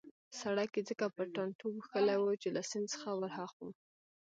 [0.39, 3.69] سړک يې ځکه په ټانټو پوښلی وو چې له سیند څخه ورهاخوا.